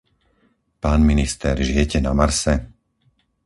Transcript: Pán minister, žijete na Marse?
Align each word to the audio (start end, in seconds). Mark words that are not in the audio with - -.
Pán 0.83 0.99
minister, 1.09 1.55
žijete 1.67 1.97
na 2.05 2.11
Marse? 2.19 2.53